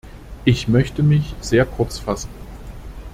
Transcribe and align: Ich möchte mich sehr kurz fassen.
Ich 0.45 0.67
möchte 0.67 1.03
mich 1.03 1.35
sehr 1.41 1.63
kurz 1.63 1.99
fassen. 1.99 2.29